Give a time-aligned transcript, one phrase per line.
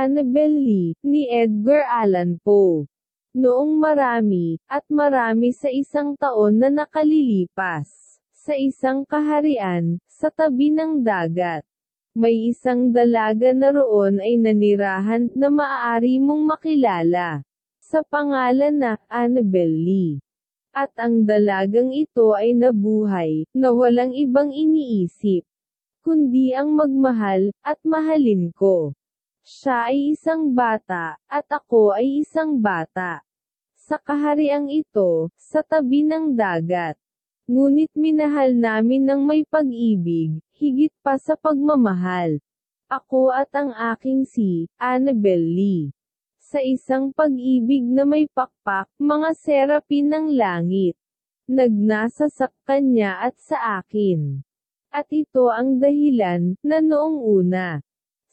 [0.00, 2.88] Annabel Lee, ni Edgar Allan Poe.
[3.36, 11.04] Noong marami, at marami sa isang taon na nakalilipas, sa isang kaharian, sa tabi ng
[11.04, 11.68] dagat.
[12.16, 17.44] May isang dalaga na roon ay nanirahan na maaari mong makilala.
[17.84, 20.24] Sa pangalan na Annabel Lee.
[20.72, 25.44] At ang dalagang ito ay nabuhay, na walang ibang iniisip.
[26.00, 28.96] Kundi ang magmahal, at mahalin ko.
[29.40, 33.24] Siya ay isang bata, at ako ay isang bata.
[33.72, 37.00] Sa kahariang ito, sa tabi ng dagat.
[37.50, 42.38] Ngunit minahal namin ng may pag-ibig, higit pa sa pagmamahal.
[42.86, 45.90] Ako at ang aking si, Annabel Lee.
[46.38, 50.94] Sa isang pag-ibig na may pakpak, mga serapin ng langit.
[51.50, 54.44] Nagnasa sa kanya at sa akin.
[54.94, 57.82] At ito ang dahilan, na noong una.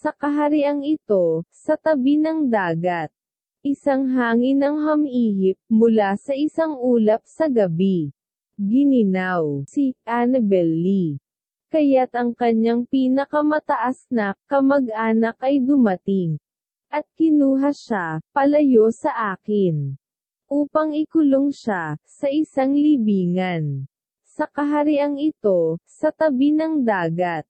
[0.00, 3.12] Sa kahariang ito, sa tabi ng dagat.
[3.60, 8.08] Isang hangin ng hamihip, mula sa isang ulap sa gabi.
[8.56, 11.20] Gininaw, si Annabel Lee.
[11.68, 16.40] Kaya't ang kanyang pinakamataas na kamag-anak ay dumating.
[16.88, 20.00] At kinuha siya, palayo sa akin.
[20.48, 23.84] Upang ikulong siya, sa isang libingan.
[24.24, 27.44] Sa kahariang ito, sa tabi ng dagat.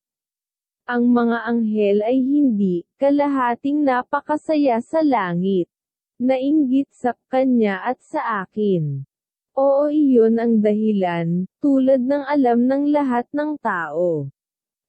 [0.91, 5.71] Ang mga anghel ay hindi, kalahating napakasaya sa langit.
[6.19, 9.07] Nainggit sa kanya at sa akin.
[9.55, 14.35] Oo iyon ang dahilan, tulad ng alam ng lahat ng tao.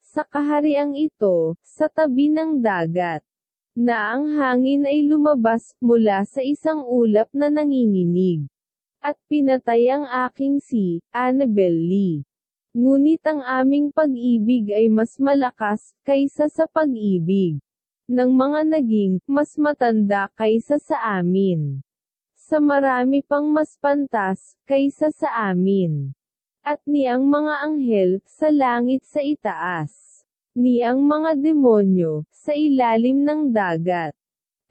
[0.01, 3.21] Sa kahariang ito, sa tabi ng dagat,
[3.77, 8.49] na ang hangin ay lumabas mula sa isang ulap na nanginginig.
[9.05, 12.25] At pinatay ang aking si, Annabel Lee.
[12.71, 17.59] Ngunit ang aming pag-ibig ay mas malakas, kaysa sa pag-ibig
[18.07, 21.83] ng mga naging, mas matanda kaysa sa amin.
[22.31, 26.15] Sa marami pang mas pantas, kaysa sa amin.
[26.63, 30.23] At ni ang mga anghel, sa langit sa itaas.
[30.55, 34.15] Ni ang mga demonyo, sa ilalim ng dagat.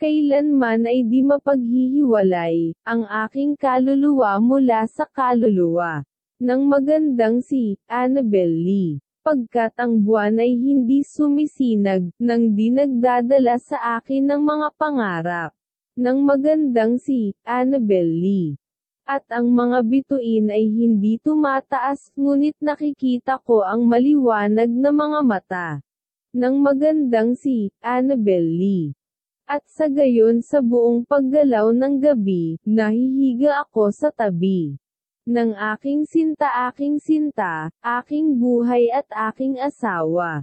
[0.00, 6.00] Kailanman ay di mapaghihiwalay, ang aking kaluluwa mula sa kaluluwa
[6.40, 9.04] ng magandang si Annabel Lee.
[9.20, 15.52] Pagkat ang buwan ay hindi sumisinag, nang di nagdadala sa akin ng mga pangarap
[16.00, 18.56] ng magandang si Annabel Lee.
[19.04, 25.68] At ang mga bituin ay hindi tumataas, ngunit nakikita ko ang maliwanag na mga mata
[26.32, 28.96] ng magandang si Annabel Lee.
[29.44, 34.80] At sa gayon sa buong paggalaw ng gabi, nahihiga ako sa tabi
[35.28, 40.42] ng aking sinta aking sinta, aking buhay at aking asawa.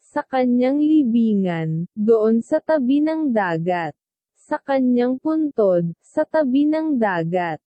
[0.00, 3.92] Sa kanyang libingan, doon sa tabi ng dagat.
[4.32, 7.60] Sa kanyang puntod, sa tabi ng dagat.